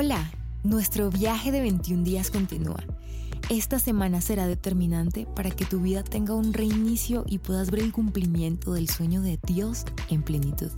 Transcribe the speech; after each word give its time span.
Hola, 0.00 0.30
nuestro 0.62 1.10
viaje 1.10 1.50
de 1.50 1.60
21 1.60 2.04
días 2.04 2.30
continúa. 2.30 2.84
Esta 3.50 3.80
semana 3.80 4.20
será 4.20 4.46
determinante 4.46 5.26
para 5.34 5.50
que 5.50 5.64
tu 5.64 5.80
vida 5.80 6.04
tenga 6.04 6.36
un 6.36 6.52
reinicio 6.52 7.24
y 7.26 7.38
puedas 7.38 7.72
ver 7.72 7.80
el 7.80 7.90
cumplimiento 7.90 8.74
del 8.74 8.88
sueño 8.88 9.22
de 9.22 9.40
Dios 9.42 9.86
en 10.08 10.22
plenitud. 10.22 10.70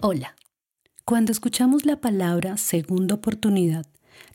Hola. 0.00 0.34
Cuando 1.04 1.30
escuchamos 1.30 1.86
la 1.86 2.00
palabra 2.00 2.56
segunda 2.56 3.14
oportunidad, 3.14 3.86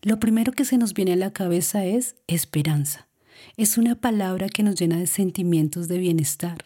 lo 0.04 0.22
primero 0.22 0.54
que 0.54 0.64
se 0.64 0.78
nos 0.78 0.94
viene 0.94 1.12
a 1.12 1.18
la 1.18 1.34
cabeza 1.34 1.84
es 1.84 2.16
esperanza. 2.28 3.10
Es 3.58 3.78
una 3.78 3.96
palabra 3.96 4.48
que 4.48 4.64
nos 4.64 4.80
llena 4.80 5.00
de 5.00 5.08
sentimientos 5.08 5.90
de 5.90 5.98
bienestar. 5.98 6.64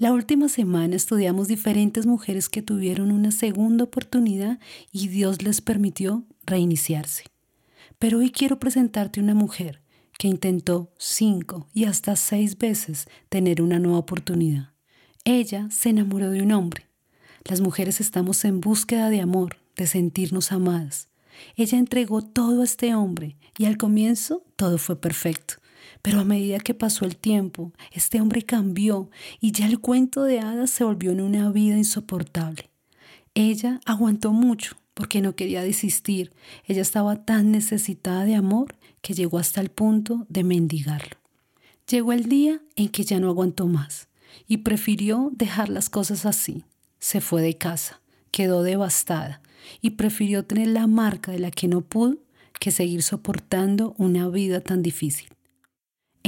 La 0.00 0.12
última 0.12 0.48
semana 0.48 0.94
estudiamos 0.94 1.48
diferentes 1.48 2.06
mujeres 2.06 2.48
que 2.48 2.62
tuvieron 2.62 3.10
una 3.10 3.32
segunda 3.32 3.82
oportunidad 3.82 4.60
y 4.92 5.08
Dios 5.08 5.42
les 5.42 5.60
permitió 5.60 6.24
reiniciarse. 6.46 7.24
Pero 7.98 8.18
hoy 8.18 8.30
quiero 8.30 8.60
presentarte 8.60 9.18
una 9.18 9.34
mujer 9.34 9.82
que 10.16 10.28
intentó 10.28 10.92
cinco 10.98 11.66
y 11.74 11.86
hasta 11.86 12.14
seis 12.14 12.56
veces 12.56 13.08
tener 13.28 13.60
una 13.60 13.80
nueva 13.80 13.98
oportunidad. 13.98 14.70
Ella 15.24 15.66
se 15.72 15.88
enamoró 15.88 16.30
de 16.30 16.42
un 16.42 16.52
hombre. 16.52 16.86
Las 17.44 17.60
mujeres 17.60 18.00
estamos 18.00 18.44
en 18.44 18.60
búsqueda 18.60 19.10
de 19.10 19.20
amor, 19.20 19.56
de 19.76 19.88
sentirnos 19.88 20.52
amadas. 20.52 21.08
Ella 21.56 21.76
entregó 21.76 22.22
todo 22.22 22.60
a 22.60 22.64
este 22.64 22.94
hombre 22.94 23.36
y 23.58 23.64
al 23.64 23.76
comienzo 23.76 24.44
todo 24.54 24.78
fue 24.78 24.94
perfecto. 24.94 25.54
Pero 26.02 26.20
a 26.20 26.24
medida 26.24 26.60
que 26.60 26.74
pasó 26.74 27.04
el 27.04 27.16
tiempo, 27.16 27.72
este 27.92 28.20
hombre 28.20 28.42
cambió 28.42 29.10
y 29.40 29.52
ya 29.52 29.66
el 29.66 29.80
cuento 29.80 30.24
de 30.24 30.40
hadas 30.40 30.70
se 30.70 30.84
volvió 30.84 31.12
en 31.12 31.20
una 31.20 31.50
vida 31.50 31.76
insoportable. 31.76 32.70
Ella 33.34 33.80
aguantó 33.84 34.32
mucho 34.32 34.76
porque 34.94 35.20
no 35.20 35.36
quería 35.36 35.62
desistir. 35.62 36.32
Ella 36.64 36.82
estaba 36.82 37.24
tan 37.24 37.52
necesitada 37.52 38.24
de 38.24 38.34
amor 38.34 38.76
que 39.00 39.14
llegó 39.14 39.38
hasta 39.38 39.60
el 39.60 39.70
punto 39.70 40.26
de 40.28 40.44
mendigarlo. 40.44 41.16
Llegó 41.88 42.12
el 42.12 42.28
día 42.28 42.60
en 42.76 42.88
que 42.88 43.04
ya 43.04 43.20
no 43.20 43.28
aguantó 43.28 43.66
más 43.66 44.08
y 44.46 44.58
prefirió 44.58 45.30
dejar 45.34 45.68
las 45.68 45.88
cosas 45.88 46.26
así. 46.26 46.64
Se 46.98 47.20
fue 47.20 47.42
de 47.42 47.56
casa, 47.56 48.00
quedó 48.30 48.62
devastada 48.62 49.40
y 49.80 49.90
prefirió 49.90 50.44
tener 50.44 50.68
la 50.68 50.86
marca 50.86 51.32
de 51.32 51.38
la 51.38 51.50
que 51.50 51.68
no 51.68 51.80
pudo 51.82 52.18
que 52.58 52.70
seguir 52.72 53.02
soportando 53.02 53.94
una 53.98 54.28
vida 54.28 54.60
tan 54.60 54.82
difícil. 54.82 55.28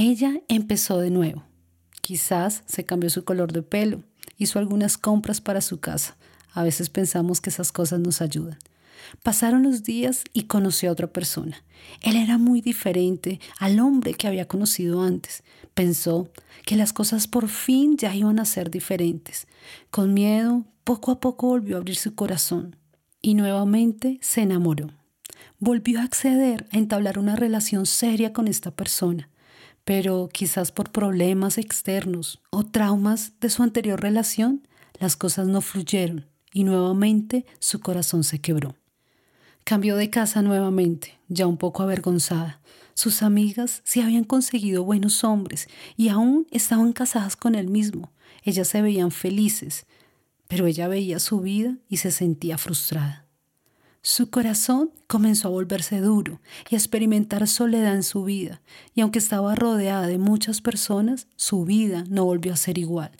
Ella 0.03 0.41
empezó 0.47 0.97
de 0.97 1.11
nuevo. 1.11 1.43
Quizás 2.01 2.63
se 2.65 2.85
cambió 2.85 3.11
su 3.11 3.23
color 3.23 3.53
de 3.53 3.61
pelo, 3.61 4.01
hizo 4.35 4.57
algunas 4.57 4.97
compras 4.97 5.41
para 5.41 5.61
su 5.61 5.79
casa. 5.79 6.17
A 6.53 6.63
veces 6.63 6.89
pensamos 6.89 7.39
que 7.39 7.51
esas 7.51 7.71
cosas 7.71 7.99
nos 7.99 8.19
ayudan. 8.19 8.57
Pasaron 9.21 9.61
los 9.61 9.83
días 9.83 10.23
y 10.33 10.45
conoció 10.45 10.89
a 10.89 10.93
otra 10.93 11.05
persona. 11.05 11.63
Él 12.01 12.15
era 12.15 12.39
muy 12.39 12.61
diferente 12.61 13.39
al 13.59 13.79
hombre 13.79 14.15
que 14.15 14.25
había 14.25 14.47
conocido 14.47 15.03
antes. 15.03 15.43
Pensó 15.75 16.31
que 16.65 16.77
las 16.77 16.93
cosas 16.93 17.27
por 17.27 17.47
fin 17.47 17.95
ya 17.95 18.15
iban 18.15 18.39
a 18.39 18.45
ser 18.45 18.71
diferentes. 18.71 19.45
Con 19.91 20.15
miedo, 20.15 20.65
poco 20.83 21.11
a 21.11 21.19
poco 21.19 21.45
volvió 21.45 21.75
a 21.75 21.79
abrir 21.79 21.95
su 21.95 22.15
corazón 22.15 22.75
y 23.21 23.35
nuevamente 23.35 24.17
se 24.23 24.41
enamoró. 24.41 24.87
Volvió 25.59 25.99
a 25.99 26.05
acceder 26.05 26.65
a 26.71 26.79
entablar 26.79 27.19
una 27.19 27.35
relación 27.35 27.85
seria 27.85 28.33
con 28.33 28.47
esta 28.47 28.71
persona 28.71 29.29
pero 29.83 30.29
quizás 30.31 30.71
por 30.71 30.91
problemas 30.91 31.57
externos 31.57 32.41
o 32.49 32.63
traumas 32.63 33.33
de 33.39 33.49
su 33.49 33.63
anterior 33.63 33.99
relación, 34.01 34.67
las 34.99 35.15
cosas 35.15 35.47
no 35.47 35.61
fluyeron 35.61 36.27
y 36.53 36.63
nuevamente 36.63 37.45
su 37.59 37.79
corazón 37.79 38.23
se 38.23 38.39
quebró. 38.39 38.75
Cambió 39.63 39.95
de 39.95 40.09
casa 40.09 40.41
nuevamente, 40.41 41.19
ya 41.27 41.47
un 41.47 41.57
poco 41.57 41.83
avergonzada. 41.83 42.61
Sus 42.93 43.21
amigas 43.21 43.81
se 43.83 44.01
habían 44.01 44.23
conseguido 44.23 44.83
buenos 44.83 45.23
hombres 45.23 45.67
y 45.95 46.09
aún 46.09 46.47
estaban 46.51 46.93
casadas 46.93 47.35
con 47.35 47.55
él 47.55 47.67
mismo. 47.67 48.11
Ellas 48.43 48.67
se 48.67 48.81
veían 48.81 49.11
felices, 49.11 49.85
pero 50.47 50.67
ella 50.67 50.87
veía 50.87 51.19
su 51.19 51.39
vida 51.39 51.77
y 51.87 51.97
se 51.97 52.11
sentía 52.11 52.57
frustrada. 52.57 53.25
Su 54.03 54.31
corazón 54.31 54.89
comenzó 55.05 55.47
a 55.47 55.51
volverse 55.51 55.99
duro 55.99 56.41
y 56.69 56.75
a 56.75 56.77
experimentar 56.79 57.47
soledad 57.47 57.93
en 57.93 58.01
su 58.01 58.23
vida, 58.23 58.61
y 58.95 59.01
aunque 59.01 59.19
estaba 59.19 59.53
rodeada 59.53 60.07
de 60.07 60.17
muchas 60.17 60.59
personas, 60.59 61.27
su 61.35 61.65
vida 61.65 62.03
no 62.09 62.25
volvió 62.25 62.51
a 62.51 62.57
ser 62.57 62.79
igual. 62.79 63.11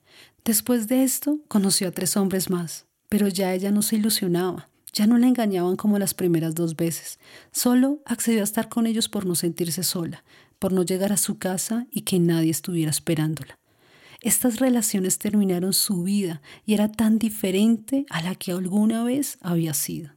Después 0.43 0.87
de 0.87 1.03
esto, 1.03 1.37
conoció 1.47 1.87
a 1.87 1.91
tres 1.91 2.17
hombres 2.17 2.49
más, 2.49 2.87
pero 3.09 3.27
ya 3.27 3.53
ella 3.53 3.69
no 3.69 3.83
se 3.83 3.97
ilusionaba, 3.97 4.69
ya 4.91 5.05
no 5.05 5.19
la 5.19 5.27
engañaban 5.27 5.75
como 5.75 5.99
las 5.99 6.15
primeras 6.15 6.55
dos 6.55 6.75
veces, 6.75 7.19
solo 7.51 7.99
accedió 8.05 8.41
a 8.41 8.45
estar 8.45 8.67
con 8.67 8.87
ellos 8.87 9.07
por 9.07 9.27
no 9.27 9.35
sentirse 9.35 9.83
sola, 9.83 10.23
por 10.57 10.73
no 10.73 10.81
llegar 10.81 11.13
a 11.13 11.17
su 11.17 11.37
casa 11.37 11.85
y 11.91 12.01
que 12.01 12.17
nadie 12.19 12.49
estuviera 12.49 12.89
esperándola. 12.89 13.59
Estas 14.19 14.59
relaciones 14.59 15.19
terminaron 15.19 15.73
su 15.73 16.01
vida 16.01 16.41
y 16.65 16.73
era 16.73 16.91
tan 16.91 17.19
diferente 17.19 18.05
a 18.09 18.23
la 18.23 18.33
que 18.33 18.51
alguna 18.51 19.03
vez 19.03 19.37
había 19.41 19.75
sido. 19.75 20.11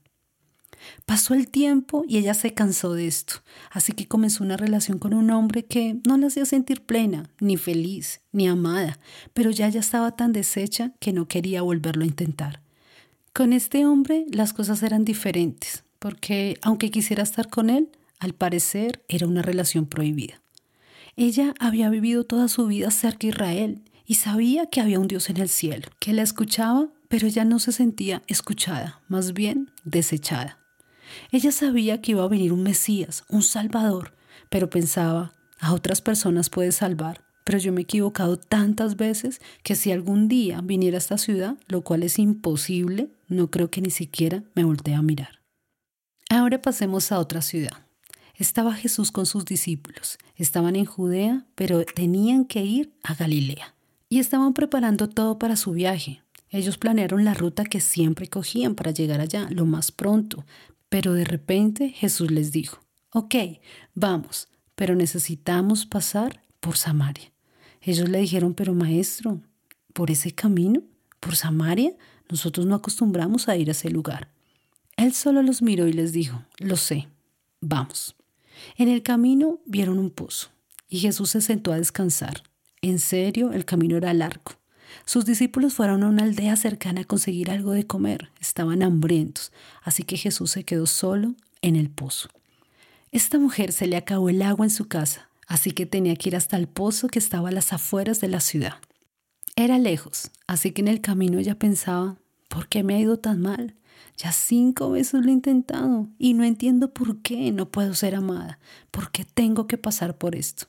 Pasó 1.06 1.34
el 1.34 1.48
tiempo 1.48 2.04
y 2.08 2.18
ella 2.18 2.34
se 2.34 2.54
cansó 2.54 2.94
de 2.94 3.06
esto, 3.06 3.42
así 3.70 3.92
que 3.92 4.06
comenzó 4.06 4.44
una 4.44 4.56
relación 4.56 4.98
con 4.98 5.14
un 5.14 5.30
hombre 5.30 5.64
que 5.64 5.98
no 6.06 6.16
la 6.16 6.28
hacía 6.28 6.44
sentir 6.44 6.82
plena, 6.82 7.30
ni 7.40 7.56
feliz, 7.56 8.20
ni 8.32 8.48
amada, 8.48 8.98
pero 9.32 9.50
ya 9.50 9.68
ella 9.68 9.80
estaba 9.80 10.16
tan 10.16 10.32
deshecha 10.32 10.92
que 11.00 11.12
no 11.12 11.28
quería 11.28 11.62
volverlo 11.62 12.04
a 12.04 12.08
intentar. 12.08 12.62
Con 13.32 13.52
este 13.52 13.84
hombre 13.84 14.26
las 14.30 14.52
cosas 14.52 14.82
eran 14.82 15.04
diferentes, 15.04 15.84
porque 15.98 16.58
aunque 16.62 16.90
quisiera 16.90 17.22
estar 17.22 17.48
con 17.48 17.70
él, 17.70 17.90
al 18.20 18.34
parecer 18.34 19.02
era 19.08 19.26
una 19.26 19.42
relación 19.42 19.86
prohibida. 19.86 20.40
Ella 21.16 21.54
había 21.60 21.90
vivido 21.90 22.24
toda 22.24 22.48
su 22.48 22.66
vida 22.66 22.90
cerca 22.90 23.20
de 23.20 23.28
Israel 23.28 23.82
y 24.06 24.14
sabía 24.14 24.66
que 24.66 24.80
había 24.80 24.98
un 24.98 25.08
Dios 25.08 25.30
en 25.30 25.38
el 25.38 25.48
cielo, 25.48 25.88
que 25.98 26.12
la 26.12 26.22
escuchaba, 26.22 26.88
pero 27.08 27.26
ella 27.26 27.44
no 27.44 27.58
se 27.58 27.72
sentía 27.72 28.22
escuchada, 28.26 29.02
más 29.08 29.32
bien 29.32 29.70
desechada. 29.84 30.63
Ella 31.30 31.52
sabía 31.52 32.00
que 32.00 32.12
iba 32.12 32.24
a 32.24 32.28
venir 32.28 32.52
un 32.52 32.62
Mesías, 32.62 33.24
un 33.28 33.42
Salvador, 33.42 34.14
pero 34.48 34.70
pensaba, 34.70 35.32
a 35.60 35.72
otras 35.72 36.00
personas 36.00 36.50
puede 36.50 36.72
salvar, 36.72 37.24
pero 37.44 37.58
yo 37.58 37.72
me 37.72 37.80
he 37.80 37.84
equivocado 37.84 38.38
tantas 38.38 38.96
veces 38.96 39.40
que 39.62 39.76
si 39.76 39.92
algún 39.92 40.28
día 40.28 40.60
viniera 40.62 40.96
a 40.96 40.98
esta 40.98 41.18
ciudad, 41.18 41.56
lo 41.68 41.82
cual 41.82 42.02
es 42.02 42.18
imposible, 42.18 43.10
no 43.28 43.50
creo 43.50 43.70
que 43.70 43.82
ni 43.82 43.90
siquiera 43.90 44.42
me 44.54 44.64
voltee 44.64 44.94
a 44.94 45.02
mirar. 45.02 45.40
Ahora 46.30 46.60
pasemos 46.60 47.12
a 47.12 47.18
otra 47.18 47.42
ciudad. 47.42 47.84
Estaba 48.34 48.74
Jesús 48.74 49.12
con 49.12 49.26
sus 49.26 49.44
discípulos. 49.44 50.18
Estaban 50.36 50.74
en 50.74 50.86
Judea, 50.86 51.46
pero 51.54 51.84
tenían 51.84 52.44
que 52.44 52.62
ir 52.62 52.92
a 53.02 53.14
Galilea. 53.14 53.74
Y 54.08 54.18
estaban 54.18 54.54
preparando 54.54 55.08
todo 55.08 55.38
para 55.38 55.56
su 55.56 55.72
viaje. 55.72 56.22
Ellos 56.50 56.78
planearon 56.78 57.24
la 57.24 57.34
ruta 57.34 57.64
que 57.64 57.80
siempre 57.80 58.28
cogían 58.28 58.74
para 58.74 58.90
llegar 58.90 59.20
allá 59.20 59.48
lo 59.50 59.66
más 59.66 59.92
pronto, 59.92 60.44
pero 60.94 61.12
de 61.12 61.24
repente 61.24 61.88
Jesús 61.88 62.30
les 62.30 62.52
dijo, 62.52 62.78
ok, 63.10 63.34
vamos, 63.96 64.46
pero 64.76 64.94
necesitamos 64.94 65.86
pasar 65.86 66.44
por 66.60 66.76
Samaria. 66.76 67.32
Ellos 67.80 68.08
le 68.08 68.20
dijeron, 68.20 68.54
pero 68.54 68.74
maestro, 68.74 69.40
¿por 69.92 70.12
ese 70.12 70.30
camino? 70.36 70.84
¿Por 71.18 71.34
Samaria? 71.34 71.96
Nosotros 72.30 72.64
no 72.66 72.76
acostumbramos 72.76 73.48
a 73.48 73.56
ir 73.56 73.70
a 73.70 73.72
ese 73.72 73.90
lugar. 73.90 74.28
Él 74.96 75.12
solo 75.14 75.42
los 75.42 75.62
miró 75.62 75.88
y 75.88 75.92
les 75.92 76.12
dijo, 76.12 76.44
lo 76.58 76.76
sé, 76.76 77.08
vamos. 77.60 78.14
En 78.76 78.88
el 78.88 79.02
camino 79.02 79.58
vieron 79.66 79.98
un 79.98 80.10
pozo 80.10 80.50
y 80.88 81.00
Jesús 81.00 81.30
se 81.30 81.40
sentó 81.40 81.72
a 81.72 81.78
descansar. 81.78 82.44
En 82.82 83.00
serio, 83.00 83.50
el 83.50 83.64
camino 83.64 83.96
era 83.96 84.14
largo. 84.14 84.52
Sus 85.04 85.24
discípulos 85.24 85.74
fueron 85.74 86.02
a 86.02 86.08
una 86.08 86.22
aldea 86.22 86.56
cercana 86.56 87.02
a 87.02 87.04
conseguir 87.04 87.50
algo 87.50 87.72
de 87.72 87.86
comer. 87.86 88.30
Estaban 88.40 88.82
hambrientos, 88.82 89.52
así 89.82 90.02
que 90.02 90.16
Jesús 90.16 90.52
se 90.52 90.64
quedó 90.64 90.86
solo 90.86 91.34
en 91.62 91.76
el 91.76 91.90
pozo. 91.90 92.28
Esta 93.12 93.38
mujer 93.38 93.72
se 93.72 93.86
le 93.86 93.96
acabó 93.96 94.28
el 94.28 94.42
agua 94.42 94.66
en 94.66 94.70
su 94.70 94.88
casa, 94.88 95.28
así 95.46 95.70
que 95.70 95.86
tenía 95.86 96.16
que 96.16 96.30
ir 96.30 96.36
hasta 96.36 96.56
el 96.56 96.66
pozo 96.66 97.08
que 97.08 97.18
estaba 97.18 97.50
a 97.50 97.52
las 97.52 97.72
afueras 97.72 98.20
de 98.20 98.28
la 98.28 98.40
ciudad. 98.40 98.74
Era 99.56 99.78
lejos, 99.78 100.30
así 100.46 100.72
que 100.72 100.82
en 100.82 100.88
el 100.88 101.00
camino 101.00 101.38
ella 101.38 101.58
pensaba, 101.58 102.16
¿por 102.48 102.68
qué 102.68 102.82
me 102.82 102.94
ha 102.94 103.00
ido 103.00 103.18
tan 103.18 103.40
mal? 103.40 103.76
Ya 104.16 104.32
cinco 104.32 104.90
veces 104.90 105.24
lo 105.24 105.28
he 105.28 105.32
intentado 105.32 106.08
y 106.18 106.34
no 106.34 106.44
entiendo 106.44 106.92
por 106.92 107.20
qué 107.22 107.52
no 107.52 107.68
puedo 107.68 107.94
ser 107.94 108.14
amada, 108.14 108.58
por 108.90 109.10
qué 109.10 109.24
tengo 109.24 109.66
que 109.66 109.78
pasar 109.78 110.16
por 110.16 110.34
esto. 110.34 110.66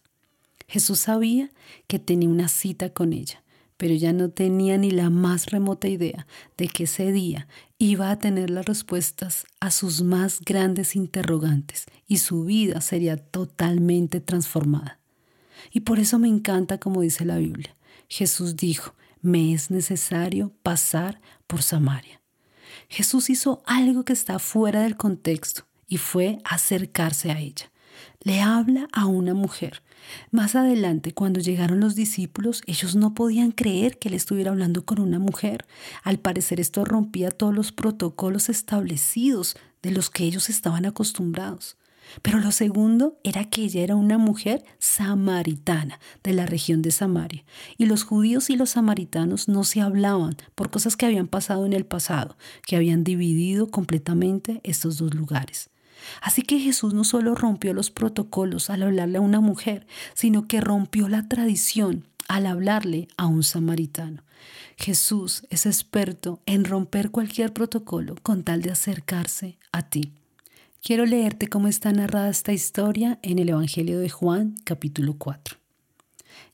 Jesús 0.68 1.00
sabía 1.00 1.50
que 1.88 2.00
tenía 2.00 2.30
una 2.30 2.48
cita 2.48 2.90
con 2.90 3.14
ella 3.14 3.44
pero 3.78 3.94
ya 3.94 4.14
no 4.14 4.30
tenía 4.30 4.78
ni 4.78 4.92
la 4.92 5.10
más 5.10 5.48
remota 5.48 5.88
idea 5.88 6.28
de 6.58 6.68
que 6.68 6.84
ese 6.84 7.12
día 7.12 7.48
iba 7.78 8.10
a 8.10 8.20
tener 8.20 8.50
las 8.50 8.66
respuestas 8.66 9.46
a 9.60 9.72
sus 9.72 10.02
más 10.02 10.42
grandes 10.42 10.96
interrogantes 10.96 11.86
y 12.08 12.18
su 12.18 12.46
vida 12.46 12.82
sería 12.82 13.18
totalmente 13.18 14.22
transformada. 14.22 15.00
Y 15.72 15.82
por 15.82 16.00
eso 16.00 16.20
me 16.20 16.28
encanta 16.28 16.78
como 16.78 17.02
dice 17.02 17.26
la 17.26 17.38
Biblia. 17.38 17.76
Jesús 18.08 18.56
dijo, 18.56 18.94
me 19.22 19.54
es 19.54 19.72
necesario 19.72 20.54
pasar 20.62 21.20
por 21.48 21.64
Samaria. 21.64 22.22
Jesús 22.88 23.30
hizo 23.30 23.64
algo 23.66 24.06
que 24.06 24.14
está 24.14 24.40
fuera 24.40 24.84
del 24.84 24.96
contexto 24.96 25.66
y 25.88 25.98
fue 25.98 26.40
acercarse 26.44 27.32
a 27.32 27.40
ella. 27.40 27.72
Le 28.22 28.42
habla 28.42 28.88
a 28.92 29.06
una 29.06 29.34
mujer. 29.34 29.82
Más 30.32 30.56
adelante, 30.56 31.14
cuando 31.14 31.40
llegaron 31.40 31.80
los 31.80 31.96
discípulos, 31.96 32.62
ellos 32.68 32.96
no 32.96 33.14
podían 33.14 33.52
creer 33.52 33.98
que 33.98 34.10
él 34.10 34.14
estuviera 34.14 34.52
hablando 34.52 34.86
con 34.86 35.00
una 35.00 35.20
mujer. 35.20 35.66
Al 36.04 36.20
parecer 36.20 36.60
esto 36.60 36.86
rompía 36.86 37.32
todos 37.32 37.54
los 37.54 37.72
protocolos 37.72 38.50
establecidos 38.50 39.56
de 39.82 39.92
los 39.92 40.10
que 40.10 40.24
ellos 40.24 40.50
estaban 40.50 40.86
acostumbrados. 40.86 41.78
Pero 42.22 42.40
lo 42.40 42.52
segundo 42.52 43.18
era 43.24 43.50
que 43.50 43.64
ella 43.64 43.82
era 43.82 43.96
una 43.96 44.18
mujer 44.18 44.64
samaritana 44.80 46.00
de 46.24 46.34
la 46.34 46.46
región 46.46 46.82
de 46.82 46.92
Samaria. 46.92 47.44
Y 47.78 47.86
los 47.86 48.04
judíos 48.04 48.50
y 48.50 48.56
los 48.56 48.72
samaritanos 48.72 49.48
no 49.48 49.64
se 49.64 49.82
hablaban 49.82 50.38
por 50.56 50.70
cosas 50.70 50.96
que 50.96 51.06
habían 51.06 51.28
pasado 51.28 51.66
en 51.66 51.74
el 51.74 51.86
pasado, 51.86 52.38
que 52.66 52.76
habían 52.76 53.04
dividido 53.04 53.68
completamente 53.68 54.62
estos 54.64 54.98
dos 54.98 55.14
lugares. 55.14 55.70
Así 56.22 56.42
que 56.42 56.60
Jesús 56.60 56.94
no 56.94 57.04
solo 57.04 57.36
rompió 57.36 57.74
los 57.74 57.92
protocolos 57.92 58.70
al 58.70 58.84
hablarle 58.84 59.18
a 59.18 59.22
una 59.22 59.40
mujer, 59.40 59.88
sino 60.14 60.48
que 60.48 60.62
rompió 60.62 61.08
la 61.08 61.28
tradición 61.28 62.08
al 62.28 62.46
hablarle 62.48 63.08
a 63.18 63.28
un 63.28 63.44
samaritano. 63.44 64.24
Jesús 64.78 65.46
es 65.50 65.66
experto 65.66 66.42
en 66.46 66.66
romper 66.66 67.12
cualquier 67.12 67.54
protocolo 67.54 68.16
con 68.22 68.44
tal 68.44 68.62
de 68.62 68.72
acercarse 68.72 69.58
a 69.72 69.84
ti. 69.84 70.14
Quiero 70.82 71.06
leerte 71.06 71.48
cómo 71.48 71.68
está 71.68 71.92
narrada 71.92 72.30
esta 72.30 72.54
historia 72.54 73.20
en 73.24 73.40
el 73.40 73.50
Evangelio 73.50 74.00
de 74.00 74.10
Juan, 74.10 74.56
capítulo 74.64 75.16
4. 75.18 75.58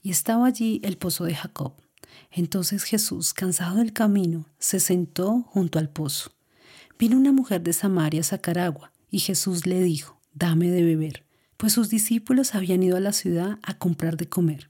Y 0.03 0.11
estaba 0.11 0.47
allí 0.47 0.79
el 0.83 0.97
pozo 0.97 1.25
de 1.25 1.35
Jacob. 1.35 1.73
Entonces 2.31 2.83
Jesús, 2.83 3.33
cansado 3.33 3.77
del 3.77 3.91
camino, 3.91 4.45
se 4.57 4.79
sentó 4.79 5.41
junto 5.47 5.79
al 5.79 5.89
pozo. 5.89 6.31
Vino 6.97 7.17
una 7.17 7.33
mujer 7.33 7.61
de 7.61 7.73
Samaria 7.73 8.21
a 8.21 8.23
sacar 8.23 8.59
agua 8.59 8.90
y 9.11 9.19
Jesús 9.19 9.67
le 9.67 9.83
dijo, 9.83 10.19
dame 10.33 10.71
de 10.71 10.83
beber, 10.83 11.25
pues 11.57 11.73
sus 11.73 11.89
discípulos 11.89 12.55
habían 12.55 12.81
ido 12.81 12.97
a 12.97 13.01
la 13.01 13.11
ciudad 13.11 13.59
a 13.61 13.77
comprar 13.77 14.17
de 14.17 14.27
comer. 14.27 14.69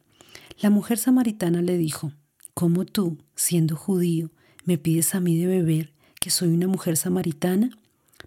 La 0.59 0.69
mujer 0.69 0.97
samaritana 0.97 1.61
le 1.61 1.77
dijo, 1.77 2.11
¿cómo 2.53 2.85
tú, 2.85 3.19
siendo 3.35 3.75
judío, 3.75 4.31
me 4.65 4.77
pides 4.77 5.15
a 5.15 5.19
mí 5.19 5.37
de 5.37 5.47
beber, 5.47 5.93
que 6.19 6.31
soy 6.31 6.49
una 6.49 6.67
mujer 6.67 6.97
samaritana? 6.97 7.77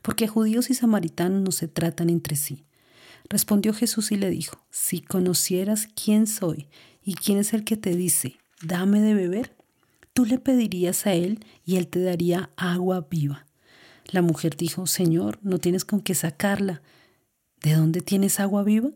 Porque 0.02 0.28
judíos 0.28 0.70
y 0.70 0.75
samaritanos 0.75 1.43
no 1.43 1.52
se 1.52 1.69
tratan 1.69 2.08
entre 2.11 2.37
sí. 2.37 2.64
Respondió 3.28 3.72
Jesús 3.72 4.12
y 4.12 4.16
le 4.16 4.31
dijo, 4.31 4.64
si 4.70 5.00
conocieras 5.00 5.88
quién 5.88 6.26
soy 6.26 6.69
y 7.05 7.14
quién 7.14 7.38
es 7.38 7.52
el 7.55 7.64
que 7.64 7.76
te 7.76 7.96
dice, 7.96 8.37
dame 8.62 9.00
de 9.00 9.14
beber, 9.14 9.56
tú 10.12 10.25
le 10.25 10.38
pedirías 10.38 11.06
a 11.06 11.14
él 11.14 11.44
y 11.64 11.76
él 11.76 11.88
te 11.88 12.00
daría 12.00 12.50
agua 12.56 13.06
viva. 13.11 13.46
La 14.10 14.22
mujer 14.22 14.56
dijo, 14.56 14.86
Señor, 14.86 15.38
no 15.42 15.58
tienes 15.58 15.84
con 15.84 16.00
qué 16.00 16.14
sacarla. 16.14 16.82
¿De 17.62 17.74
dónde 17.74 18.00
tienes 18.00 18.40
agua 18.40 18.62
viva? 18.62 18.90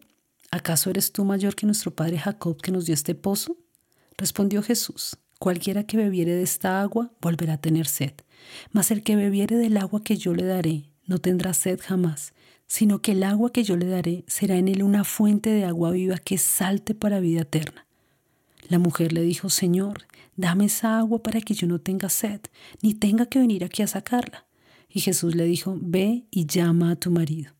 ¿Acaso 0.51 0.91
eres 0.91 1.13
tú 1.13 1.25
mayor 1.25 1.55
que 1.55 1.67
nuestro 1.67 1.95
padre 1.95 2.19
Jacob 2.19 2.61
que 2.61 2.73
nos 2.73 2.87
dio 2.87 2.95
este 2.95 3.15
pozo? 3.15 3.57
Respondió 4.17 4.63
Jesús, 4.63 5.17
cualquiera 5.39 5.85
que 5.85 5.97
bebiere 5.97 6.33
de 6.33 6.43
esta 6.43 6.81
agua 6.81 7.13
volverá 7.21 7.55
a 7.55 7.61
tener 7.61 7.87
sed, 7.87 8.13
mas 8.73 8.91
el 8.91 9.03
que 9.03 9.17
bebiere 9.17 9.57
del 9.57 9.77
agua 9.77 10.03
que 10.03 10.17
yo 10.17 10.35
le 10.35 10.45
daré 10.45 10.91
no 11.07 11.19
tendrá 11.19 11.55
sed 11.55 11.81
jamás, 11.83 12.33
sino 12.67 13.01
que 13.01 13.13
el 13.13 13.23
agua 13.23 13.53
que 13.53 13.63
yo 13.63 13.77
le 13.77 13.87
daré 13.87 14.25
será 14.27 14.57
en 14.57 14.69
él 14.69 14.83
una 14.83 15.05
fuente 15.05 15.51
de 15.51 15.65
agua 15.65 15.91
viva 15.91 16.19
que 16.19 16.39
salte 16.39 16.95
para 16.95 17.21
vida 17.21 17.43
eterna. 17.43 17.87
La 18.69 18.79
mujer 18.79 19.13
le 19.13 19.23
dijo, 19.23 19.49
Señor, 19.49 20.07
dame 20.37 20.67
esa 20.67 20.99
agua 20.99 21.23
para 21.23 21.41
que 21.41 21.55
yo 21.55 21.67
no 21.67 21.79
tenga 21.81 22.09
sed, 22.11 22.41
ni 22.83 22.93
tenga 22.95 23.27
que 23.27 23.39
venir 23.39 23.65
aquí 23.65 23.83
a 23.83 23.87
sacarla. 23.87 24.48
Y 24.89 25.01
Jesús 25.01 25.35
le 25.35 25.45
dijo, 25.45 25.77
ve 25.81 26.27
y 26.31 26.47
llama 26.47 26.93
a 26.93 26.97
tu 26.97 27.11
marido. 27.11 27.53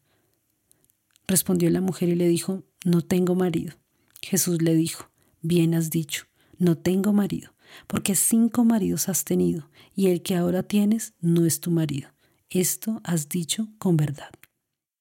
Respondió 1.27 1.69
la 1.71 1.81
mujer 1.81 2.09
y 2.09 2.15
le 2.15 2.27
dijo, 2.27 2.65
no 2.85 3.03
tengo 3.03 3.35
marido. 3.35 3.75
Jesús 4.23 4.63
le 4.63 4.75
dijo, 4.75 5.11
bien 5.43 5.75
has 5.75 5.91
dicho, 5.91 6.25
no 6.59 6.77
tengo 6.79 7.13
marido, 7.13 7.55
porque 7.87 8.15
cinco 8.15 8.65
maridos 8.65 9.09
has 9.09 9.25
tenido, 9.25 9.71
y 9.95 10.09
el 10.09 10.23
que 10.23 10.37
ahora 10.37 10.63
tienes 10.63 11.15
no 11.21 11.45
es 11.45 11.61
tu 11.61 11.71
marido. 11.71 12.09
Esto 12.51 13.01
has 13.05 13.29
dicho 13.29 13.69
con 13.79 13.97
verdad. 13.97 14.31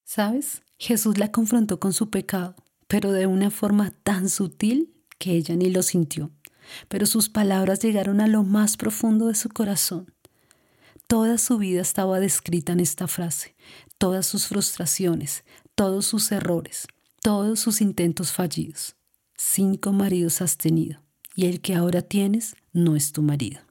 ¿Sabes? 0.03 0.63
Jesús 0.77 1.17
la 1.17 1.31
confrontó 1.31 1.79
con 1.79 1.93
su 1.93 2.09
pecado, 2.09 2.55
pero 2.87 3.11
de 3.11 3.25
una 3.25 3.49
forma 3.49 3.91
tan 3.91 4.29
sutil 4.29 4.93
que 5.17 5.31
ella 5.31 5.55
ni 5.55 5.69
lo 5.69 5.81
sintió. 5.81 6.31
Pero 6.89 7.05
sus 7.05 7.29
palabras 7.29 7.79
llegaron 7.79 8.19
a 8.19 8.27
lo 8.27 8.43
más 8.43 8.75
profundo 8.75 9.27
de 9.27 9.35
su 9.35 9.49
corazón 9.49 10.13
Toda 11.07 11.37
su 11.37 11.57
vida 11.57 11.79
estaba 11.81 12.19
descrita 12.19 12.73
en 12.73 12.81
esta 12.81 13.07
frase, 13.07 13.55
todas 13.97 14.25
sus 14.25 14.47
frustraciones, 14.47 15.45
todos 15.73 16.05
sus 16.05 16.33
errores, 16.33 16.85
todos 17.21 17.61
sus 17.61 17.79
intentos 17.79 18.33
fallidos. 18.33 18.97
Cinco 19.37 19.93
maridos 19.93 20.41
has 20.41 20.57
tenido 20.57 21.01
y 21.33 21.45
el 21.45 21.61
que 21.61 21.75
ahora 21.75 22.01
tienes 22.01 22.57
no 22.73 22.97
es 22.97 23.13
tu 23.13 23.21
marido. 23.21 23.61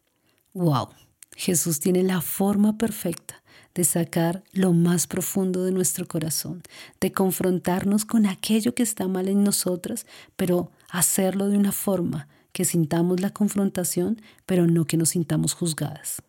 ¡Wow! 0.55 0.88
Jesús 1.37 1.79
tiene 1.79 2.03
la 2.03 2.23
forma 2.23 2.79
perfecta 2.79 3.43
de 3.75 3.85
sacar 3.85 4.43
lo 4.53 4.73
más 4.73 5.06
profundo 5.06 5.62
de 5.62 5.73
nuestro 5.73 6.09
corazón, 6.09 6.62
de 7.03 7.12
confrontarnos 7.12 8.06
con 8.06 8.25
aquello 8.25 8.75
que 8.75 8.83
está 8.83 9.09
mal 9.09 9.29
en 9.29 9.44
nosotras, 9.44 10.06
pero 10.37 10.71
hacerlo 10.88 11.50
de 11.50 11.59
una 11.59 11.73
forma 11.73 12.29
que 12.53 12.65
sintamos 12.65 13.21
la 13.21 13.29
confrontación, 13.29 14.23
pero 14.47 14.67
no 14.67 14.87
que 14.87 14.97
nos 14.97 15.11
sintamos 15.11 15.53
juzgadas. 15.53 16.23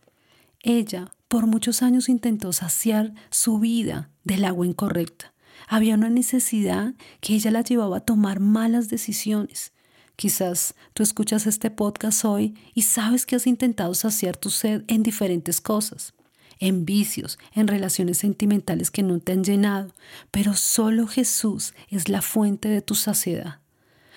Ella 0.69 1.14
por 1.30 1.48
muchos 1.48 1.81
años 1.81 2.10
intentó 2.10 2.52
saciar 2.52 3.14
su 3.30 3.58
vida 3.58 4.10
del 4.25 4.44
agua 4.44 4.66
incorrecta. 4.66 5.34
Había 5.66 5.96
una 5.96 6.10
necesidad 6.10 6.94
que 7.22 7.36
ella 7.36 7.52
la 7.52 7.62
llevaba 7.62 7.98
a 7.98 8.02
tomar 8.02 8.42
malas 8.42 8.90
decisiones. 8.90 9.72
Quizás 10.18 10.75
tú 10.94 11.04
escuchas 11.04 11.48
este 11.48 11.72
podcast 11.72 12.25
hoy 12.25 12.54
y 12.74 12.81
sabes 12.81 13.25
que 13.25 13.38
has 13.38 13.48
intentado 13.48 13.94
saciar 13.94 14.36
tu 14.36 14.50
sed 14.50 14.84
en 14.90 15.04
diferentes 15.04 15.62
cosas, 15.62 16.14
en 16.60 16.84
vicios, 16.84 17.40
en 17.56 17.69
relaciones 17.69 18.18
sentimentales 18.18 18.92
que 18.92 19.04
no 19.04 19.22
te 19.22 19.31
han 19.31 19.46
llenado, 19.46 19.94
pero 20.31 20.54
solo 20.54 21.08
Jesús 21.08 21.74
es 21.88 22.10
la 22.10 22.22
fuente 22.22 22.68
de 22.68 22.81
tu 22.81 22.94
saciedad. 22.94 23.62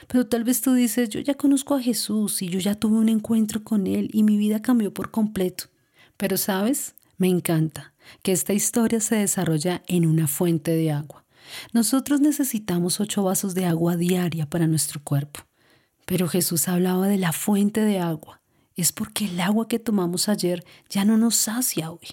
Pero 0.09 0.27
tal 0.27 0.43
vez 0.43 0.63
tú 0.63 0.75
dices, 0.75 1.11
yo 1.11 1.21
ya 1.21 1.35
conozco 1.35 1.77
a 1.77 1.81
Jesús 1.81 2.43
y 2.43 2.49
yo 2.49 2.59
ya 2.59 2.75
tuve 2.75 2.99
un 2.99 3.09
encuentro 3.09 3.63
con 3.63 3.87
Él 3.87 4.11
y 4.13 4.25
mi 4.25 4.37
vida 4.37 4.61
cambió 4.61 4.93
por 4.93 5.13
completo. 5.13 5.70
Pero 6.21 6.37
sabes, 6.37 6.97
me 7.17 7.29
encanta 7.29 7.95
que 8.23 8.33
esta 8.33 8.53
historia 8.53 9.01
se 9.01 9.17
desarrolla 9.17 9.83
en 9.87 10.05
una 10.05 10.29
fuente 10.29 10.73
de 10.73 10.93
agua. 10.93 11.25
Nosotros 11.73 12.21
necesitamos 12.21 13.01
ocho 13.01 13.23
vasos 13.23 13.55
de 13.55 13.65
agua 13.65 13.97
diaria 13.97 14.45
para 14.45 14.67
nuestro 14.67 15.03
cuerpo. 15.03 15.41
Pero 16.05 16.29
Jesús 16.29 16.69
hablaba 16.69 17.09
de 17.09 17.17
la 17.17 17.33
fuente 17.33 17.81
de 17.81 18.01
agua. 18.01 18.43
Es 18.77 18.93
porque 18.93 19.25
el 19.25 19.41
agua 19.41 19.67
que 19.67 19.79
tomamos 19.79 20.29
ayer 20.29 20.63
ya 20.91 21.07
no 21.07 21.17
nos 21.17 21.37
sacia 21.37 21.91
hoy. 21.91 22.09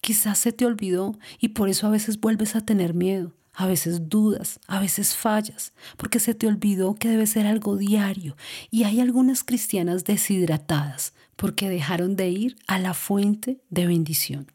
Quizás 0.00 0.38
se 0.38 0.52
te 0.52 0.64
olvidó 0.64 1.18
y 1.38 1.48
por 1.48 1.68
eso 1.68 1.86
a 1.86 1.90
veces 1.90 2.18
vuelves 2.18 2.56
a 2.56 2.62
tener 2.62 2.94
miedo, 2.94 3.34
a 3.54 3.66
veces 3.66 4.08
dudas, 4.08 4.60
a 4.66 4.80
veces 4.80 5.14
fallas, 5.14 5.72
porque 5.96 6.20
se 6.20 6.34
te 6.34 6.46
olvidó 6.46 6.94
que 6.94 7.08
debe 7.08 7.26
ser 7.26 7.46
algo 7.46 7.76
diario. 7.76 8.36
Y 8.70 8.84
hay 8.84 9.00
algunas 9.00 9.44
cristianas 9.44 10.04
deshidratadas 10.04 11.12
porque 11.36 11.68
dejaron 11.68 12.16
de 12.16 12.30
ir 12.30 12.56
a 12.66 12.78
la 12.78 12.94
fuente 12.94 13.60
de 13.68 13.86
bendición. 13.86 14.50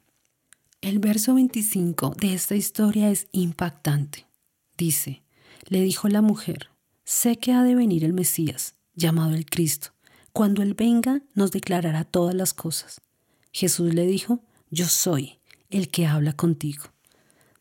El 0.81 0.99
verso 0.99 1.35
25 1.35 2.15
de 2.19 2.33
esta 2.33 2.55
historia 2.55 3.09
es 3.09 3.27
impactante. 3.31 4.27
Dice, 4.77 5.23
le 5.67 5.81
dijo 5.81 6.07
la 6.07 6.21
mujer, 6.21 6.69
sé 7.03 7.37
que 7.37 7.51
ha 7.51 7.63
de 7.63 7.75
venir 7.75 8.03
el 8.03 8.13
Mesías, 8.13 8.75
llamado 8.95 9.33
el 9.33 9.45
Cristo. 9.45 9.89
Cuando 10.33 10.61
Él 10.61 10.75
venga, 10.75 11.21
nos 11.33 11.51
declarará 11.51 12.03
todas 12.03 12.35
las 12.35 12.53
cosas. 12.53 13.01
Jesús 13.51 13.93
le 13.93 14.05
dijo, 14.05 14.43
yo 14.69 14.85
soy 14.87 15.39
el 15.69 15.89
que 15.89 16.05
habla 16.05 16.33
contigo. 16.33 16.83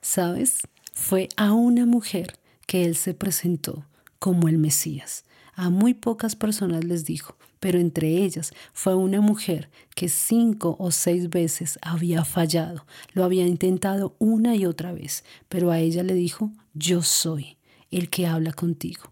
¿Sabes? 0.02 0.60
Fue 0.98 1.28
a 1.36 1.52
una 1.52 1.86
mujer 1.86 2.36
que 2.66 2.84
Él 2.84 2.96
se 2.96 3.14
presentó 3.14 3.84
como 4.18 4.48
el 4.48 4.58
Mesías. 4.58 5.24
A 5.54 5.70
muy 5.70 5.94
pocas 5.94 6.34
personas 6.34 6.84
les 6.84 7.04
dijo, 7.04 7.36
pero 7.60 7.78
entre 7.78 8.24
ellas 8.24 8.52
fue 8.72 8.96
una 8.96 9.20
mujer 9.20 9.68
que 9.94 10.08
cinco 10.08 10.74
o 10.80 10.90
seis 10.90 11.28
veces 11.28 11.78
había 11.80 12.24
fallado, 12.24 12.86
lo 13.12 13.22
había 13.22 13.46
intentado 13.46 14.16
una 14.18 14.56
y 14.56 14.66
otra 14.66 14.92
vez, 14.92 15.22
pero 15.48 15.70
a 15.70 15.78
ella 15.78 16.02
le 16.02 16.14
dijo, 16.14 16.50
yo 16.74 17.02
soy 17.02 17.56
el 17.92 18.10
que 18.10 18.26
habla 18.26 18.52
contigo. 18.52 19.04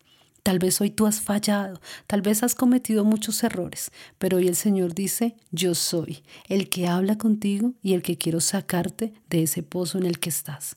Tal 0.42 0.58
vez 0.58 0.80
hoy 0.80 0.90
tú 0.90 1.06
has 1.06 1.20
fallado, 1.20 1.80
tal 2.08 2.22
vez 2.22 2.42
has 2.42 2.56
cometido 2.56 3.04
muchos 3.04 3.44
errores, 3.44 3.92
pero 4.18 4.38
hoy 4.38 4.48
el 4.48 4.56
Señor 4.56 4.94
dice, 4.94 5.36
yo 5.52 5.76
soy 5.76 6.24
el 6.48 6.70
que 6.70 6.88
habla 6.88 7.18
contigo 7.18 7.74
y 7.82 7.92
el 7.92 8.02
que 8.02 8.18
quiero 8.18 8.40
sacarte 8.40 9.12
de 9.30 9.44
ese 9.44 9.62
pozo 9.62 9.98
en 9.98 10.06
el 10.06 10.18
que 10.18 10.30
estás. 10.30 10.76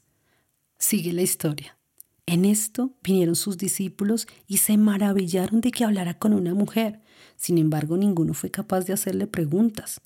Sigue 0.78 1.14
la 1.14 1.22
historia. 1.22 1.78
En 2.26 2.46
esto 2.46 2.92
vinieron 3.04 3.36
sus 3.36 3.58
discípulos 3.58 4.28
y 4.48 4.58
se 4.58 4.78
maravillaron 4.78 5.62
de 5.62 5.72
que 5.72 5.86
hablara 5.86 6.16
con 6.16 6.34
una 6.34 6.54
mujer. 6.54 7.00
Sin 7.38 7.58
embargo, 7.58 7.98
ninguno 7.98 8.34
fue 8.34 8.52
capaz 8.52 8.82
de 8.82 8.94
hacerle 8.94 9.28
preguntas. 9.28 10.02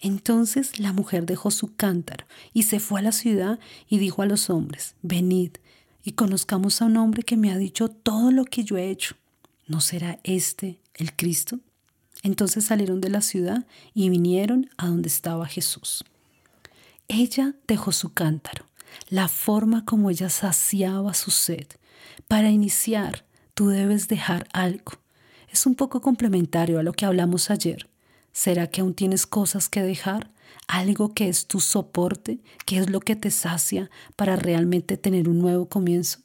Entonces 0.00 0.78
la 0.78 0.92
mujer 0.92 1.26
dejó 1.26 1.50
su 1.50 1.74
cántaro 1.74 2.26
y 2.52 2.64
se 2.64 2.78
fue 2.78 3.00
a 3.00 3.02
la 3.02 3.12
ciudad 3.12 3.58
y 3.88 3.98
dijo 3.98 4.22
a 4.22 4.26
los 4.26 4.50
hombres, 4.50 4.94
venid 5.02 5.52
y 6.04 6.12
conozcamos 6.12 6.80
a 6.80 6.84
un 6.84 6.96
hombre 6.96 7.22
que 7.22 7.36
me 7.36 7.50
ha 7.50 7.56
dicho 7.56 7.88
todo 7.88 8.30
lo 8.30 8.44
que 8.44 8.64
yo 8.64 8.76
he 8.76 8.90
hecho. 8.90 9.16
¿No 9.66 9.80
será 9.80 10.20
este 10.22 10.78
el 10.94 11.14
Cristo? 11.16 11.58
Entonces 12.22 12.64
salieron 12.64 13.00
de 13.00 13.10
la 13.10 13.20
ciudad 13.20 13.66
y 13.94 14.10
vinieron 14.10 14.70
a 14.76 14.88
donde 14.88 15.08
estaba 15.08 15.46
Jesús. 15.46 16.04
Ella 17.08 17.54
dejó 17.66 17.92
su 17.92 18.12
cántaro, 18.12 18.66
la 19.08 19.28
forma 19.28 19.84
como 19.84 20.10
ella 20.10 20.30
saciaba 20.30 21.14
su 21.14 21.30
sed. 21.30 21.66
Para 22.28 22.50
iniciar, 22.50 23.24
tú 23.54 23.68
debes 23.68 24.08
dejar 24.08 24.46
algo. 24.52 24.92
Es 25.48 25.66
un 25.66 25.74
poco 25.74 26.00
complementario 26.00 26.78
a 26.78 26.82
lo 26.82 26.92
que 26.92 27.06
hablamos 27.06 27.50
ayer. 27.50 27.88
¿Será 28.32 28.66
que 28.66 28.80
aún 28.80 28.94
tienes 28.94 29.26
cosas 29.26 29.68
que 29.68 29.82
dejar? 29.82 30.32
Algo 30.66 31.14
que 31.14 31.28
es 31.28 31.46
tu 31.46 31.60
soporte, 31.60 32.40
que 32.66 32.78
es 32.78 32.90
lo 32.90 33.00
que 33.00 33.16
te 33.16 33.30
sacia 33.30 33.90
para 34.16 34.36
realmente 34.36 34.96
tener 34.96 35.28
un 35.28 35.38
nuevo 35.38 35.68
comienzo. 35.68 36.20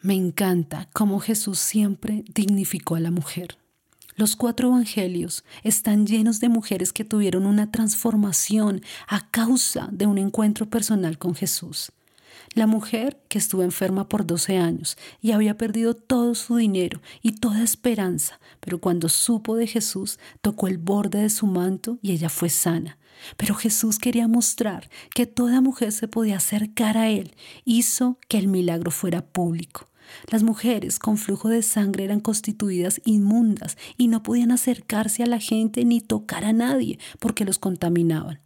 Me 0.00 0.14
encanta 0.14 0.88
cómo 0.92 1.18
Jesús 1.18 1.58
siempre 1.58 2.24
dignificó 2.32 2.94
a 2.94 3.00
la 3.00 3.10
mujer. 3.10 3.58
Los 4.18 4.34
cuatro 4.34 4.66
evangelios 4.70 5.44
están 5.62 6.04
llenos 6.04 6.40
de 6.40 6.48
mujeres 6.48 6.92
que 6.92 7.04
tuvieron 7.04 7.46
una 7.46 7.70
transformación 7.70 8.82
a 9.06 9.30
causa 9.30 9.88
de 9.92 10.06
un 10.06 10.18
encuentro 10.18 10.68
personal 10.68 11.18
con 11.18 11.36
Jesús. 11.36 11.92
La 12.52 12.66
mujer 12.66 13.22
que 13.28 13.38
estuvo 13.38 13.62
enferma 13.62 14.08
por 14.08 14.26
12 14.26 14.56
años 14.56 14.98
y 15.20 15.30
había 15.30 15.56
perdido 15.56 15.94
todo 15.94 16.34
su 16.34 16.56
dinero 16.56 17.00
y 17.22 17.36
toda 17.36 17.62
esperanza, 17.62 18.40
pero 18.58 18.80
cuando 18.80 19.08
supo 19.08 19.54
de 19.54 19.68
Jesús 19.68 20.18
tocó 20.40 20.66
el 20.66 20.78
borde 20.78 21.22
de 21.22 21.30
su 21.30 21.46
manto 21.46 22.00
y 22.02 22.10
ella 22.10 22.28
fue 22.28 22.48
sana. 22.48 22.98
Pero 23.36 23.54
Jesús 23.54 24.00
quería 24.00 24.26
mostrar 24.26 24.90
que 25.14 25.26
toda 25.26 25.60
mujer 25.60 25.92
se 25.92 26.08
podía 26.08 26.38
acercar 26.38 26.98
a 26.98 27.08
Él, 27.08 27.36
hizo 27.64 28.18
que 28.26 28.38
el 28.38 28.48
milagro 28.48 28.90
fuera 28.90 29.24
público. 29.24 29.87
Las 30.30 30.42
mujeres 30.42 30.98
con 30.98 31.16
flujo 31.16 31.48
de 31.48 31.62
sangre 31.62 32.04
eran 32.04 32.20
constituidas 32.20 33.00
inmundas 33.04 33.76
y 33.96 34.08
no 34.08 34.22
podían 34.22 34.50
acercarse 34.50 35.22
a 35.22 35.26
la 35.26 35.40
gente 35.40 35.84
ni 35.84 36.00
tocar 36.00 36.44
a 36.44 36.52
nadie 36.52 36.98
porque 37.18 37.44
los 37.44 37.58
contaminaban. 37.58 38.40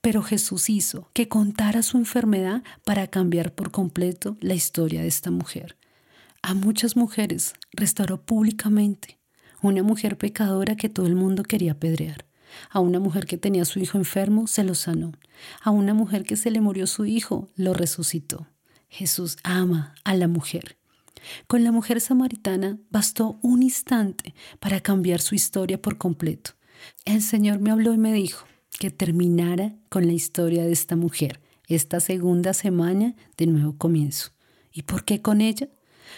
Pero 0.00 0.22
Jesús 0.22 0.68
hizo 0.70 1.10
que 1.12 1.28
contara 1.28 1.82
su 1.82 1.96
enfermedad 1.96 2.62
para 2.84 3.06
cambiar 3.08 3.54
por 3.54 3.70
completo 3.70 4.36
la 4.40 4.54
historia 4.54 5.02
de 5.02 5.08
esta 5.08 5.30
mujer. 5.30 5.76
A 6.42 6.54
muchas 6.54 6.96
mujeres 6.96 7.54
restauró 7.72 8.22
públicamente. 8.22 9.18
Una 9.62 9.82
mujer 9.82 10.16
pecadora 10.16 10.76
que 10.76 10.88
todo 10.88 11.06
el 11.06 11.16
mundo 11.16 11.42
quería 11.42 11.72
apedrear. 11.72 12.26
A 12.70 12.80
una 12.80 13.00
mujer 13.00 13.26
que 13.26 13.38
tenía 13.38 13.64
su 13.64 13.80
hijo 13.80 13.98
enfermo, 13.98 14.46
se 14.46 14.64
lo 14.64 14.74
sanó. 14.74 15.12
A 15.62 15.70
una 15.70 15.94
mujer 15.94 16.24
que 16.24 16.36
se 16.36 16.50
le 16.50 16.60
murió 16.60 16.86
su 16.86 17.04
hijo, 17.04 17.48
lo 17.56 17.74
resucitó. 17.74 18.46
Jesús 18.88 19.36
ama 19.42 19.94
a 20.04 20.14
la 20.14 20.28
mujer. 20.28 20.76
Con 21.46 21.64
la 21.64 21.72
mujer 21.72 22.00
samaritana 22.00 22.78
bastó 22.90 23.38
un 23.42 23.62
instante 23.62 24.34
para 24.60 24.80
cambiar 24.80 25.20
su 25.20 25.34
historia 25.34 25.80
por 25.80 25.98
completo. 25.98 26.52
El 27.04 27.22
Señor 27.22 27.58
me 27.58 27.70
habló 27.70 27.92
y 27.92 27.98
me 27.98 28.12
dijo, 28.12 28.46
que 28.78 28.90
terminara 28.90 29.74
con 29.88 30.06
la 30.06 30.12
historia 30.12 30.64
de 30.64 30.72
esta 30.72 30.96
mujer, 30.96 31.40
esta 31.68 32.00
segunda 32.00 32.52
semana 32.52 33.14
de 33.36 33.46
nuevo 33.46 33.76
comienzo. 33.76 34.32
¿Y 34.72 34.82
por 34.82 35.04
qué 35.04 35.22
con 35.22 35.40
ella? 35.40 35.68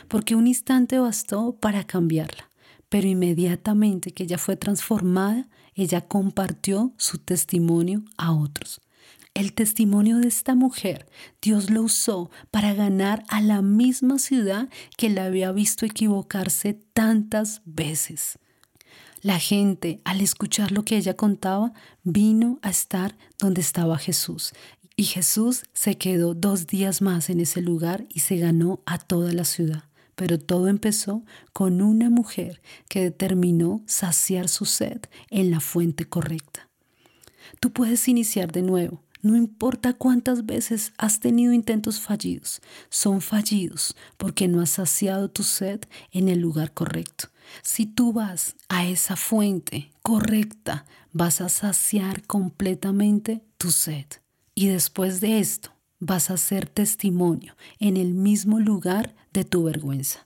Porque 0.08 0.34
un 0.34 0.46
instante 0.46 0.98
bastó 0.98 1.56
para 1.56 1.84
cambiarla, 1.84 2.50
pero 2.88 3.06
inmediatamente 3.06 4.12
que 4.12 4.24
ella 4.24 4.38
fue 4.38 4.56
transformada, 4.56 5.48
ella 5.74 6.00
compartió 6.02 6.92
su 6.96 7.18
testimonio 7.18 8.04
a 8.16 8.32
otros. 8.32 8.80
El 9.38 9.52
testimonio 9.52 10.16
de 10.18 10.26
esta 10.26 10.56
mujer, 10.56 11.06
Dios 11.40 11.70
lo 11.70 11.82
usó 11.82 12.28
para 12.50 12.74
ganar 12.74 13.22
a 13.28 13.40
la 13.40 13.62
misma 13.62 14.18
ciudad 14.18 14.68
que 14.96 15.10
la 15.10 15.26
había 15.26 15.52
visto 15.52 15.86
equivocarse 15.86 16.74
tantas 16.92 17.62
veces. 17.64 18.40
La 19.22 19.38
gente, 19.38 20.00
al 20.02 20.22
escuchar 20.22 20.72
lo 20.72 20.84
que 20.84 20.96
ella 20.96 21.14
contaba, 21.14 21.72
vino 22.02 22.58
a 22.62 22.70
estar 22.70 23.16
donde 23.38 23.60
estaba 23.60 23.96
Jesús. 23.96 24.54
Y 24.96 25.04
Jesús 25.04 25.62
se 25.72 25.96
quedó 25.96 26.34
dos 26.34 26.66
días 26.66 27.00
más 27.00 27.30
en 27.30 27.38
ese 27.38 27.60
lugar 27.60 28.06
y 28.08 28.18
se 28.18 28.38
ganó 28.38 28.82
a 28.86 28.98
toda 28.98 29.32
la 29.32 29.44
ciudad. 29.44 29.84
Pero 30.16 30.40
todo 30.40 30.66
empezó 30.66 31.22
con 31.52 31.80
una 31.80 32.10
mujer 32.10 32.60
que 32.88 33.02
determinó 33.02 33.84
saciar 33.86 34.48
su 34.48 34.64
sed 34.64 35.00
en 35.30 35.52
la 35.52 35.60
fuente 35.60 36.06
correcta. 36.06 36.68
Tú 37.60 37.72
puedes 37.72 38.08
iniciar 38.08 38.52
de 38.52 38.62
nuevo, 38.62 39.04
no 39.22 39.36
importa 39.36 39.92
cuántas 39.92 40.46
veces 40.46 40.92
has 40.98 41.20
tenido 41.20 41.52
intentos 41.52 42.00
fallidos, 42.00 42.60
son 42.88 43.20
fallidos 43.20 43.96
porque 44.16 44.48
no 44.48 44.60
has 44.60 44.70
saciado 44.70 45.28
tu 45.30 45.42
sed 45.42 45.80
en 46.12 46.28
el 46.28 46.40
lugar 46.40 46.72
correcto. 46.72 47.28
Si 47.62 47.86
tú 47.86 48.12
vas 48.12 48.56
a 48.68 48.86
esa 48.86 49.16
fuente 49.16 49.90
correcta, 50.02 50.86
vas 51.12 51.40
a 51.40 51.48
saciar 51.48 52.22
completamente 52.26 53.42
tu 53.56 53.70
sed. 53.70 54.06
Y 54.54 54.68
después 54.68 55.20
de 55.20 55.38
esto, 55.38 55.70
vas 56.00 56.30
a 56.30 56.36
ser 56.36 56.68
testimonio 56.68 57.56
en 57.78 57.96
el 57.96 58.14
mismo 58.14 58.60
lugar 58.60 59.14
de 59.32 59.44
tu 59.44 59.64
vergüenza. 59.64 60.20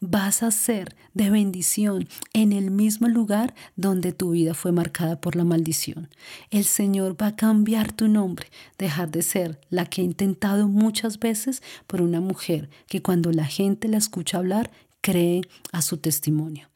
Vas 0.00 0.42
a 0.42 0.50
ser 0.50 0.96
de 1.14 1.30
bendición 1.30 2.08
en 2.32 2.52
el 2.52 2.70
mismo 2.70 3.08
lugar 3.08 3.54
donde 3.76 4.12
tu 4.12 4.30
vida 4.30 4.54
fue 4.54 4.72
marcada 4.72 5.20
por 5.20 5.36
la 5.36 5.44
maldición. 5.44 6.08
El 6.50 6.64
Señor 6.64 7.20
va 7.20 7.28
a 7.28 7.36
cambiar 7.36 7.92
tu 7.92 8.08
nombre, 8.08 8.48
dejar 8.78 9.10
de 9.10 9.22
ser 9.22 9.60
la 9.70 9.86
que 9.86 10.02
ha 10.02 10.04
intentado 10.04 10.68
muchas 10.68 11.18
veces 11.18 11.62
por 11.86 12.02
una 12.02 12.20
mujer 12.20 12.70
que 12.86 13.02
cuando 13.02 13.32
la 13.32 13.46
gente 13.46 13.88
la 13.88 13.98
escucha 13.98 14.38
hablar 14.38 14.70
cree 15.00 15.42
a 15.72 15.82
su 15.82 15.98
testimonio. 15.98 16.68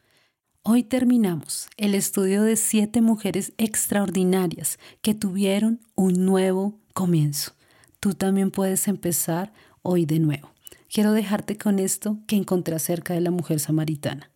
Hoy 0.63 0.83
terminamos 0.83 1.67
el 1.77 1.95
estudio 1.95 2.43
de 2.43 2.55
siete 2.55 3.01
mujeres 3.01 3.51
extraordinarias 3.57 4.77
que 5.01 5.15
tuvieron 5.15 5.79
un 5.95 6.25
nuevo 6.25 6.79
comienzo. 6.93 7.53
Tú 7.99 8.13
también 8.13 8.51
puedes 8.51 8.87
empezar 8.87 9.53
hoy 9.81 10.05
de 10.05 10.19
nuevo. 10.19 10.51
Quiero 10.93 11.13
dejarte 11.13 11.57
con 11.57 11.79
esto 11.79 12.19
que 12.27 12.35
encontré 12.35 12.75
acerca 12.75 13.13
de 13.13 13.21
la 13.21 13.31
mujer 13.31 13.61
samaritana. 13.61 14.29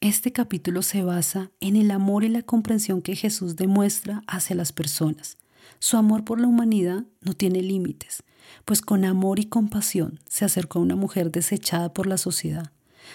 Este 0.00 0.32
capítulo 0.32 0.82
se 0.82 1.04
basa 1.04 1.52
en 1.60 1.76
el 1.76 1.92
amor 1.92 2.24
y 2.24 2.28
la 2.28 2.42
comprensión 2.42 3.02
que 3.02 3.14
Jesús 3.14 3.54
demuestra 3.54 4.24
hacia 4.26 4.56
las 4.56 4.72
personas. 4.72 5.38
Su 5.78 5.96
amor 5.96 6.24
por 6.24 6.40
la 6.40 6.48
humanidad 6.48 7.04
no 7.20 7.34
tiene 7.34 7.62
límites, 7.62 8.24
pues 8.64 8.80
con 8.80 9.04
amor 9.04 9.38
y 9.38 9.44
compasión 9.44 10.18
se 10.26 10.44
acercó 10.44 10.80
a 10.80 10.82
una 10.82 10.96
mujer 10.96 11.30
desechada 11.30 11.94
por 11.94 12.08
la 12.08 12.18
sociedad 12.18 12.72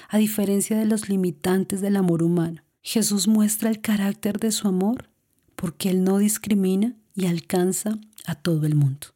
a 0.08 0.18
diferencia 0.18 0.78
de 0.78 0.86
los 0.86 1.10
limitantes 1.10 1.82
del 1.82 1.98
amor 1.98 2.24
humano. 2.24 2.62
Jesús 2.82 3.28
muestra 3.28 3.70
el 3.70 3.82
carácter 3.82 4.40
de 4.40 4.54
su 4.54 4.70
amor 4.70 5.10
porque 5.58 5.90
Él 5.90 6.06
no 6.06 6.20
discrimina 6.20 6.96
y 7.16 7.26
alcanza 7.26 8.00
a 8.26 8.36
todo 8.36 8.66
el 8.66 8.76
mundo. 8.76 9.08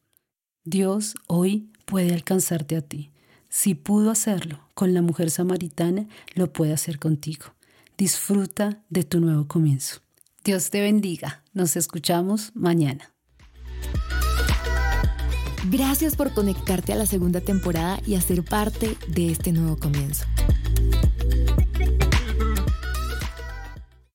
Dios 0.65 1.15
hoy 1.27 1.69
puede 1.85 2.13
alcanzarte 2.13 2.75
a 2.75 2.81
ti. 2.81 3.11
Si 3.57 3.73
pudo 3.73 4.11
hacerlo 4.11 4.59
con 4.73 4.93
la 4.93 5.01
mujer 5.01 5.31
samaritana, 5.31 6.09
lo 6.33 6.51
puede 6.51 6.73
hacer 6.73 6.99
contigo. 6.99 7.45
Disfruta 7.97 8.83
de 8.89 9.05
tu 9.05 9.21
nuevo 9.21 9.47
comienzo. 9.47 10.01
Dios 10.43 10.69
te 10.69 10.81
bendiga. 10.81 11.41
Nos 11.53 11.77
escuchamos 11.77 12.51
mañana. 12.53 13.13
Gracias 15.71 16.17
por 16.17 16.33
conectarte 16.33 16.91
a 16.91 16.97
la 16.97 17.05
segunda 17.05 17.39
temporada 17.39 18.01
y 18.05 18.15
hacer 18.15 18.43
parte 18.43 18.97
de 19.07 19.31
este 19.31 19.53
nuevo 19.53 19.77
comienzo. 19.77 20.25